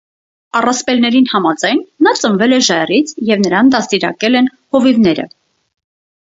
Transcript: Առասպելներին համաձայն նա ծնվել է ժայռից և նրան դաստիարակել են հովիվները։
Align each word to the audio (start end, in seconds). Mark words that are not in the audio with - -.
Առասպելներին 0.59 1.27
համաձայն 1.33 1.83
նա 2.07 2.13
ծնվել 2.21 2.55
է 2.57 2.59
ժայռից 2.69 3.13
և 3.29 3.45
նրան 3.45 3.71
դաստիարակել 3.77 4.41
են 4.41 4.49
հովիվները։ 4.73 5.29